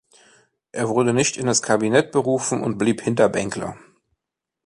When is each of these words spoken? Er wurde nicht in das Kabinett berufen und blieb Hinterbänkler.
Er 0.71 0.89
wurde 0.89 1.13
nicht 1.13 1.37
in 1.37 1.45
das 1.45 1.61
Kabinett 1.61 2.11
berufen 2.11 2.63
und 2.63 2.79
blieb 2.79 3.01
Hinterbänkler. 3.03 3.77